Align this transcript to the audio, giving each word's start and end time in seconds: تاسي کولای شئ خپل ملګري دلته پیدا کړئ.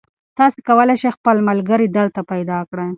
تاسي 0.37 0.59
کولای 0.67 0.95
شئ 1.01 1.11
خپل 1.17 1.37
ملګري 1.49 1.87
دلته 1.97 2.19
پیدا 2.31 2.57
کړئ. 2.69 2.89